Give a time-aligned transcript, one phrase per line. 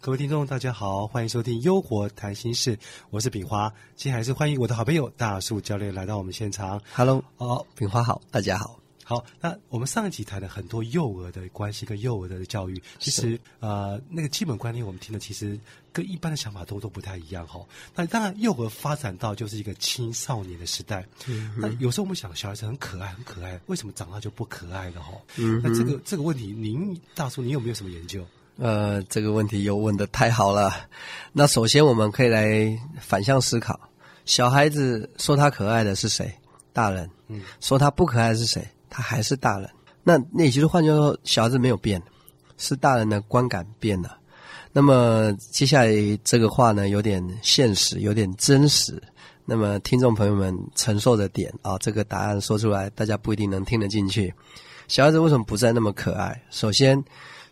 [0.00, 2.76] 各位听众，大家好，欢迎收听《优活谈心事》，
[3.08, 3.72] 我是炳华。
[3.96, 6.78] 今天还是欢迎我的好朋友大树教练来到我们现场。
[6.94, 8.83] Hello，哦，炳华好，大家好。
[9.04, 15.60] 好，那我们上一集谈了很多幼儿的关系跟幼儿的教育，其实呃那个基本观念我们听的其实
[15.92, 17.60] 跟一般的想法都都不太一样哈。
[17.94, 21.06] 那当然，幼儿发展到就是一个青少年的时代，
[21.58, 25.12] 那有时候我们想小孩子很可爱很可爱，为什么长大就不可爱了哈？
[25.36, 28.26] 嗯那这个这个问题，您大叔您有没有什么研究？
[28.56, 30.72] 呃，这个问题又问的太好了。
[31.32, 33.78] 那首先我们可以来反向思考：
[34.24, 36.32] 小孩子说他可爱的是谁？
[36.72, 37.10] 大人。
[37.28, 37.42] 嗯。
[37.60, 38.66] 说他不可爱的是谁？
[38.90, 39.68] 他还是大人。
[40.02, 42.02] 那那也就是换句话说，小孩子没有变，
[42.56, 44.18] 是大人的观感变了。
[44.72, 49.02] 那么接下来这个话呢，有点现实，有点真实。
[49.44, 54.32] 那么听众朋友们承受的点啊，这个答案说出来，大家不一定能听得进去。
[54.88, 56.42] 小孩子为什么不再那么可爱？
[56.50, 57.02] 首先。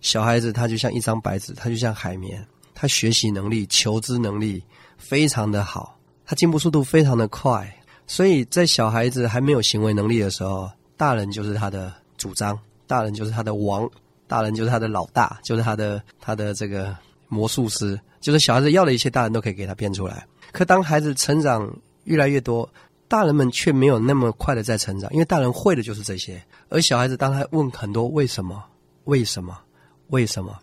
[0.01, 4.61] 小孩子他就像一张白纸，他就像海绵，他学习能力、求知能力
[4.99, 5.97] 非常的好，
[6.27, 7.73] 他进步速度非常的快。
[8.05, 13.89] 所以在小孩子还没有行为能力的时候，大人就是他的主张，大人就是他的王，
[14.27, 16.97] 大人就是他的老大，就是他的他的这个
[17.29, 20.27] 魔术师，就是小孩子要的一切，大人都可以给他变出来。
[20.53, 21.69] 可当孩子成长
[22.05, 22.69] 越来越多，
[23.09, 28.63] 大人们却没有那么快的在成长，因为大人会的就是这些，而小孩子当他问很多为什么，
[29.05, 29.59] 为什么。
[30.09, 30.55] 为什么？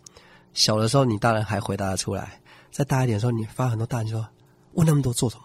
[0.53, 2.39] 小的时候你大人还回答得出来，
[2.71, 4.23] 再大一点的时候，你发很多大人说
[4.73, 5.43] 问那么多做什么？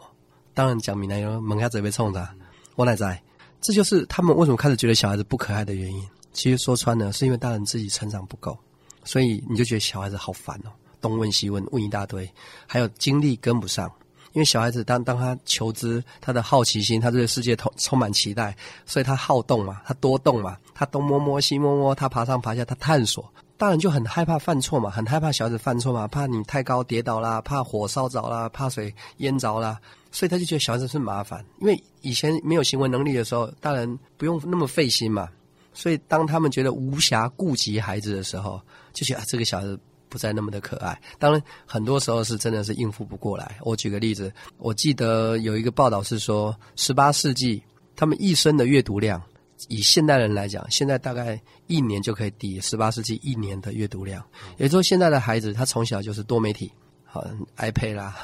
[0.53, 2.29] 当然讲闽南语，门下嘴被冲着，
[2.77, 3.19] 我乃在。
[3.65, 6.07] 这就是他们为什么开始觉得小孩子不可爱的原因。
[6.35, 8.57] 其实说穿了，是因为大人自己成长不够，
[9.05, 10.71] 所以你就觉得小孩子好烦哦，
[11.01, 12.31] 东问西问，问一大堆，
[12.67, 13.91] 还有精力跟不上。
[14.33, 18.55] 因为小孩子当当他求知，他的好奇心，他对世界充充满期待，
[18.85, 23.25] 所以他好动嘛，他多动嘛，他东摸摸西摸摸，他爬上爬下，他探索。
[23.57, 29.79] 大人就很害怕犯错嘛，很害怕小孩子犯错嘛，怕你太高跌倒啦，怕火烧着啦，怕水淹着啦，
[30.15, 31.45] 所以他就觉得小孩子是麻烦。
[31.61, 35.29] 因为以前没有行为能力的时候，大人不用那么费心嘛，
[35.73, 38.61] 所以当他们觉得无暇顾及孩子的时候，
[38.93, 39.77] 就觉得、这个小孩子
[40.09, 40.97] 不再那么的可爱。
[41.19, 43.59] 当然，很多时候是真的是应付不过来。
[43.63, 47.61] 我举个例子，我记得有一个报道是说，十八世纪
[47.97, 49.21] 他们一生的阅读量。
[49.69, 54.23] 以现代人来讲，现在大概一年就可以抵十八世纪一年的阅读量。
[54.59, 56.71] 也就是说，现在的孩子他从小就是多媒体，
[57.05, 57.25] 好
[57.57, 58.17] iPad 啦、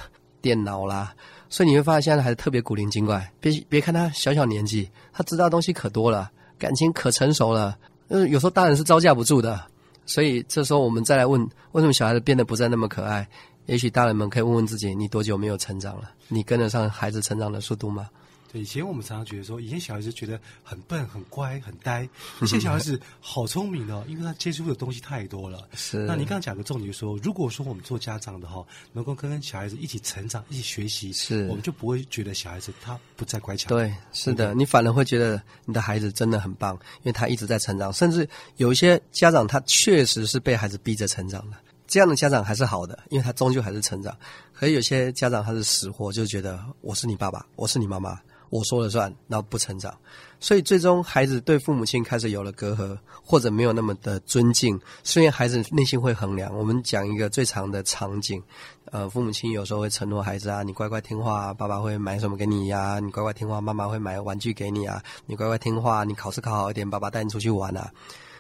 [0.43, 1.15] 电脑啦，
[1.49, 3.31] 所以你会发现现在孩子特别古灵精怪。
[3.41, 7.77] 别别看他小小年纪，他知道的东西可多了，感情可成熟了。
[8.09, 9.61] 嗯，有时候大人是招架不住的。
[10.07, 11.41] 所以这时候我们再来问，
[11.73, 13.29] 为什么小孩子变得不再那么可爱？
[13.67, 16.11] 也许大人们可以问问自己：你多久没有成长了？
[16.27, 18.09] 你跟得上孩子成长的速度吗？
[18.53, 22.09] 对，以前我们常常觉得说，以前小孩子觉得很笨、很乖、很呆，
[22.41, 25.69] 现在小孩子好聪明哦，因为他接触的东西太多了。
[25.75, 25.99] 是。
[25.99, 33.69] 那你刚刚讲个重点就说，如果说我们做家长的哈，能够跟小孩子一起成长、一起学习，是，我们就不会觉得小孩子他不再乖巧。
[33.69, 41.57] 对，是的，你反而会觉得你的孩子真的很棒，因为他一直在成长，甚至有一些家长他确实是被孩子逼着成长的。
[41.87, 44.17] 这样的家长还是好的，因为他终究还是成长。
[44.53, 48.17] 可是有些家长他是死活就觉得我是你爸爸，我是你妈妈，
[48.51, 49.97] 我说了算，然后不成长，
[50.41, 54.79] 所以最终孩子对父母亲开始有了隔阂，或者没有那么的尊敬。
[55.05, 58.43] 虽然孩子内心会衡量，我们讲一个最长的场景，
[58.87, 67.91] 呃，父母亲有时候会承诺孩子啊，你乖乖听话，爸爸会买什么给你呀、你乖乖听话，妈妈会买玩具给你啊，你乖乖听话，你考试考好一点，爸爸带你出去玩啊。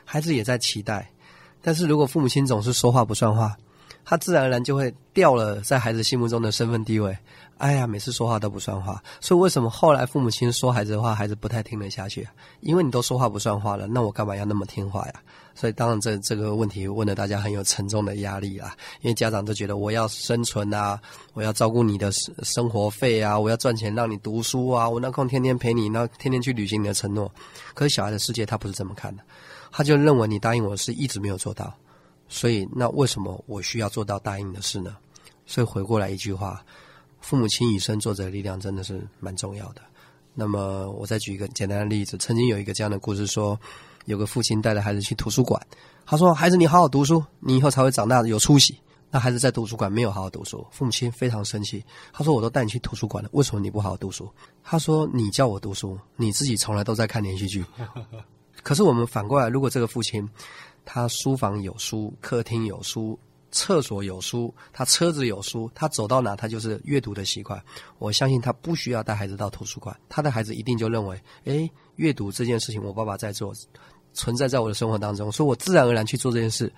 [0.05, 1.09] 孩子也在期待。
[1.63, 3.57] 但是如果父母亲总是说话不算话，
[4.05, 7.17] 他自然而然就会掉了在孩子心目中的身份地位。
[7.61, 12.27] 哎呀，每次说话都不算话，所以为什么后来父母亲说孩子的话，孩子不太听得下去？
[12.61, 15.15] 因为你都说话不算话了，那我干嘛要那么听话呀？
[15.55, 20.99] 所以当然这这个问题问的大家很有沉重的压力啦，因为家长都觉得我要生存啊，
[21.35, 22.11] 我要照顾你的
[22.43, 27.31] 生活费啊，我要赚钱让你读书啊，我那空天天陪你，那天天去履行你的承诺。
[27.75, 29.23] 可是小孩的世界他不是这么看的。
[29.71, 31.71] 他就认为你答应我是一直没有做到，
[32.27, 34.97] 所以那为什么我需要做到答应的事呢？
[35.45, 36.65] 所以回过来一句话，
[37.21, 39.83] 父母亲以身作则的力量真的是蛮重要的。
[40.35, 43.59] 那么我再举一个简单的例子，曾经有一个这样的故事说，
[44.07, 45.61] 有个父亲带着孩子去图书馆，
[46.07, 48.79] 他说：“孩子，你好好读书，你以后才会长大有出息。”
[49.13, 51.85] 那孩子在图书馆没有好好读书，父母亲非常生气。
[52.13, 54.33] 他说：“我都带你去图书馆了，为什么你不好好读书？”
[54.63, 57.65] 他说：“你叫我读书，你自己从来都在看连续剧。”
[58.63, 60.27] 可是我们反过来，如果这个父亲
[60.85, 63.19] 他书房有书，客厅有书，
[63.51, 67.63] 厕所有书，他车子有书，他走到哪他就是阅读的习惯。
[67.99, 73.55] 我相信他不需要带孩子到图书馆，他的孩子一定就认为，诶，阅读这件事情我爸爸在做，
[74.13, 76.73] 存在在我的生活当中，所以我自然而然去做这件事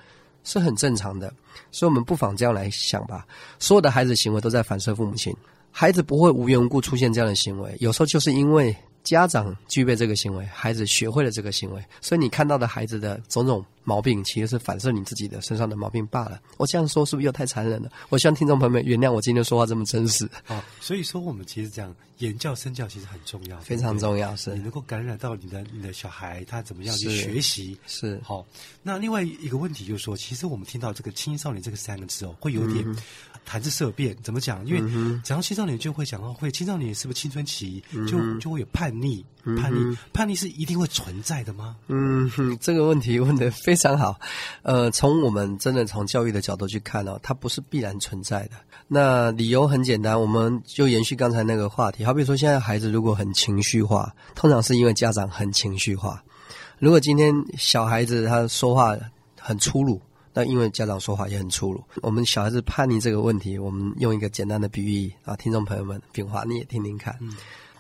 [0.45, 1.33] 是很正常的。
[1.71, 3.27] 所以我们不妨这样来想吧，
[3.59, 5.35] 所有的孩子行为都在反射父母亲，
[5.71, 8.75] 孩子不会无缘无故出现这样的行为，有时候就是因为。
[9.05, 16.41] 家长具备这个行为，孩子学会了这个行为，所以你看到的孩子的种种毛病，其实是反射你自己的身上的毛病罢了。
[16.57, 17.91] 我这样说是不是又太残忍了？
[18.09, 20.29] 我希望听众朋友们原谅我今天说话这么真实。
[20.47, 28.47] 啊，所以说我们其实讲言教身教其实很重要，非常重要，是你能够感染到你的你的小孩，他怎么样去学习是好。
[28.83, 32.85] 那另外一个问题就是说，其实我们听到这个青少年这个三个字哦，会有点。
[33.45, 34.65] 谈之色变，怎么讲？
[34.65, 34.81] 因为
[35.25, 39.27] 讲到青少年，就会讲到会青少年是不是青春期就就会有叛逆？
[39.57, 41.77] 叛逆，叛逆是一定会存在的吗？
[41.89, 42.31] 嗯，
[42.61, 44.19] 这个问题问的非常好。
[44.63, 48.53] 呃，从我们真的从教育的角度去看哦，它不是必然存在的。
[48.89, 52.05] 那理由很简单，我们就延续刚才那个话题。
[52.05, 56.23] 好比说，现在孩子如果很情绪化，通常是因为家长很情绪化。
[56.79, 58.97] 如果今天小孩子他说话
[59.39, 60.01] 很粗鲁。
[60.35, 67.15] 那因为家长说话也很粗鲁，我们小孩子叛逆这个问题，我们用一个简单的比喻啊，听众朋友们，炳华你也听听看。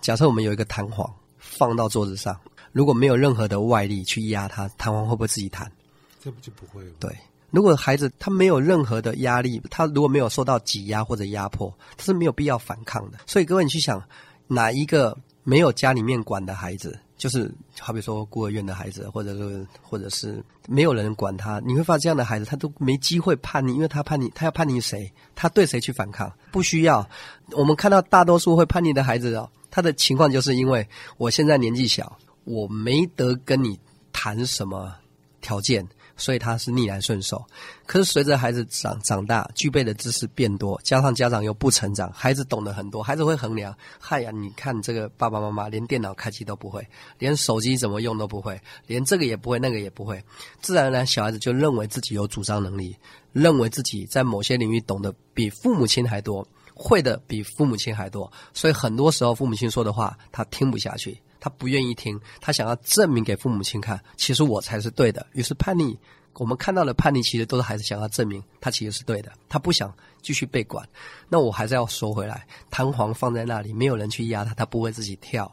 [0.03, 1.11] 假设我们有一个弹簧
[1.56, 2.38] 放到桌子上，
[2.72, 5.70] 如果没有任何的外力去压它，弹簧会不会自己弹？
[6.19, 6.90] 这不就不会了？
[6.99, 7.14] 对，
[7.50, 13.19] 如果孩子他没有任何的压力，他如果没有受到挤压或者压迫，他是没有必要反抗的。
[13.26, 14.02] 所以各位，你去想
[14.46, 16.99] 哪一个没有家里面管的孩子？
[17.19, 25.12] 就是好比说孤儿院的孩子，或者是或者是没有人管他，你会发现这样的孩子他都没机会叛逆，因为他叛逆，他要叛逆谁？
[25.37, 26.32] 他对谁去反抗？
[26.50, 27.08] 不需要。
[27.52, 30.86] 我们看到大多数会叛逆的孩子哦，他的情况就是因为
[31.16, 33.76] 我现在年纪小，我没得跟你
[34.12, 34.94] 谈什么
[35.40, 35.84] 条件。
[36.14, 37.42] 所以他是逆来顺受，
[37.86, 43.74] 可是随着孩子长长大，具备的知识变多，加上家长又不成长，孩子懂得很多，孩子会衡量。
[43.98, 46.86] 嗨呀，你看这个爸爸妈妈连电脑开机都不会，
[47.19, 50.22] 连手机怎么用都不会，连这个也不会，那个也不会，
[50.60, 52.94] 自然而然小孩子就认为自己有主张能力，
[53.32, 56.46] 认为自己在某些领域懂得比父母亲还多，
[56.82, 61.17] 会的比父母亲还多，所以很多时候父母亲说的话他听不下去。
[61.44, 65.26] 他不愿意听，他想要证明给父母亲看，其实我才是对的。
[65.32, 65.99] 于是叛逆，
[66.34, 69.93] 我们看到的叛逆，其实都是孩子想要证明他其实是对的，他不想
[70.23, 70.88] 继续被管。
[71.29, 75.52] 那我还是要说回来，弹簧放在那里，没有人去压他，他不会自己跳。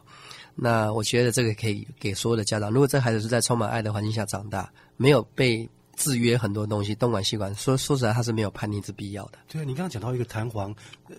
[0.54, 5.68] 那我觉得这个可以给所有的家长，如果这孩子是在充满爱的环境下长大，没有被。
[6.00, 9.32] 制约很多东西，东管西管，说说实在，他是没有叛逆之必要的。
[9.46, 10.74] 对啊，你刚刚讲到一个弹簧，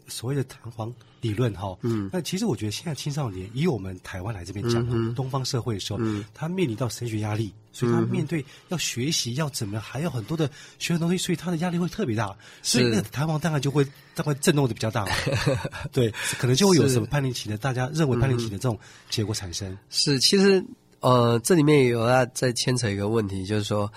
[0.07, 0.91] 所谓的弹簧
[1.21, 5.99] 理论哈，嗯，那其实我觉得现在青少年以我们台湾来这边讲，东方社会的时候，
[6.33, 10.49] 他面临到升学压力，所以他面对要学习要怎么，还有很多的
[10.79, 13.85] 学的东西，所以他的压力会特别大，所以那个弹簧当然就会，
[14.15, 15.05] 它会震动的比较大，
[15.93, 18.79] 对，可能就会有什么叛逆期的，大家认为叛逆期的这种
[19.11, 19.77] 结果产生。
[19.91, 20.65] 是，其实
[21.01, 23.91] 呃，这里面有要再牵扯一个问题，就是说。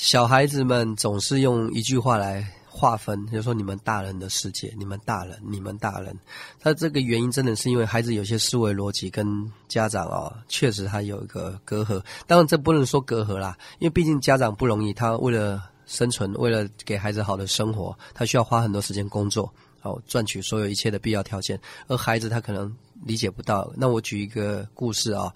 [0.00, 6.18] 小孩子们总是用一句话来划分，就说你们大人的世界，你们大人，你们大人。
[6.58, 9.28] 他这个原因真的是因为孩子有些思维逻辑跟
[9.68, 12.02] 家长啊，确实他有一个隔阂。
[12.26, 21.60] 当然这不能说隔阂啦，因为毕竟家长不容易，他为了生存，为了给孩子好的生活，他需要花很多时间工作，好赚取所有一切的必要条件。
[21.88, 22.74] 而孩子他可能
[23.04, 23.70] 理解不到。
[23.76, 25.30] 那我举一个故事啊。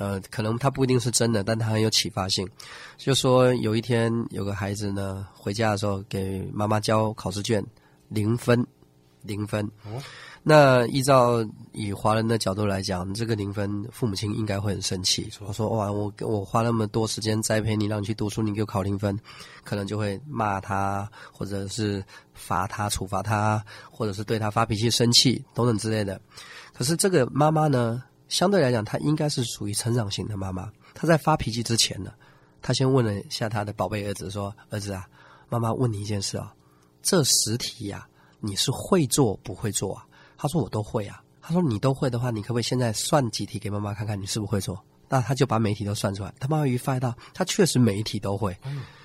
[0.00, 2.48] 呃，可能他不一定是真的，但他很有启发性。
[2.96, 7.62] 就说有一天有个孩子呢，回家的时候给妈妈交考试卷，
[8.08, 8.66] 零分，
[9.20, 9.62] 零分。
[9.84, 10.00] 哦，
[10.42, 15.30] 那依照以华人的角度来讲，这个零分，父母亲应该会很生气。
[15.46, 19.14] 我说哇，我我花那么多时间栽培你，让你去读书，你给我考零分，
[19.64, 22.02] 可能就会骂他，或者是
[22.32, 26.18] 罚他、处罚他，或者是对他发脾气、生气等等之类的。
[26.72, 28.02] 可是这个妈妈呢？
[28.30, 30.72] 相对来讲，她应该是属于成长型的妈妈。
[30.94, 32.10] 她在发脾气之前呢，
[32.62, 35.06] 她先问了一下她的宝贝儿子，说：“儿子啊，
[35.50, 36.54] 妈妈问你一件事啊，
[37.02, 38.08] 这十题呀，
[38.38, 40.06] 你是会做不会做啊？”
[40.38, 44.82] 他说：“我都会啊。”他说：“你都会的话，你可不可以现在算几题给妈妈看看，你是不是会做？”
[45.12, 46.32] 那他就把每题都算出来。
[46.38, 48.56] 他妈妈一发到他确实每一题都会，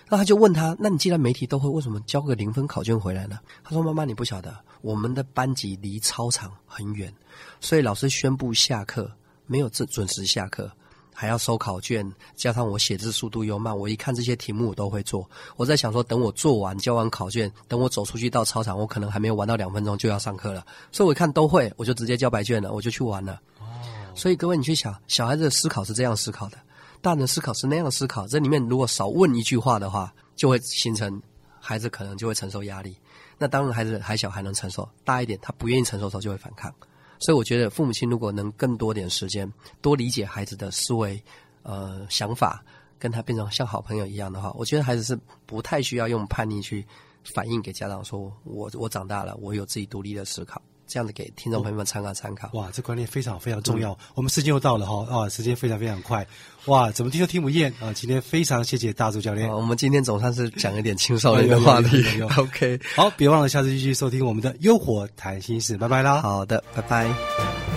[0.07, 7.11] 那他就问他：“那你既然每题都会，为什么交个零分考卷回来呢？”他说：“妈妈，你不晓得，我们的班级离操场很远。”
[7.59, 9.11] 所以老师宣布下课，
[9.47, 10.71] 没有准准时下课，
[11.11, 15.27] 还要收考卷，加上我写字速度又慢，我一看这些题目我都会做。
[15.55, 20.63] 我在想说，等我做完交完考卷，等我走出去到操场，我可能还没有玩到两分钟就要上课了。
[20.91, 23.41] 所以我一看都会，我就直接交白卷了，我就去玩了。
[23.59, 23.65] 哦，
[24.13, 26.57] 所以各位你去想，小孩子的思考是这样思考的，
[27.05, 28.27] 大人思考是那样思考。
[28.27, 31.21] 这里面如果少问一句话的话，就会形成。
[31.59, 32.97] 孩子可能就会承受压力。
[33.37, 36.73] 那当然，孩子还小还能承受，大一点他不愿意承受的时候就会反抗。
[37.19, 41.23] 所以我觉得父母亲如果能更多点时间，多理解孩子的思维、
[41.61, 42.63] 呃想法，
[42.97, 46.85] 跟他变成像好朋友一样的话，我觉得孩子是不太需要用叛逆去
[47.23, 50.61] 反映给家长说，我我长大了，我有自己独立的思考。
[50.87, 52.49] 这样子给听众朋友们参考参考。
[52.53, 53.97] 哇，这观念非常非常重要。
[54.13, 56.25] 我们时间又到了哈，啊，时间非常非常快。
[56.65, 57.93] 哇，怎么听都听不厌啊！
[57.93, 59.47] 今天非常谢谢大柱教练。
[59.47, 62.03] 我们今天总算是讲一点青少年的话题。
[62.37, 66.21] OK，好，别忘了下次继续收听我们的《优火谈心事》，拜拜啦。
[66.21, 67.74] 好的，拜拜。